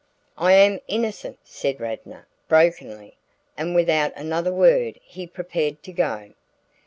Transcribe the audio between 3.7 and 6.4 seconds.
without another word he prepared to go.